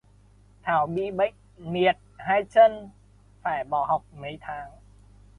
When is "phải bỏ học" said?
3.43-4.03